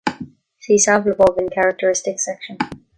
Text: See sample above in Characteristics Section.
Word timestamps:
See 0.61 0.79
sample 0.79 1.11
above 1.11 1.37
in 1.37 1.49
Characteristics 1.49 2.25
Section. 2.25 2.57